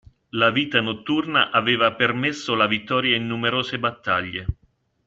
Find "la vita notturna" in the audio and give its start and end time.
0.29-1.51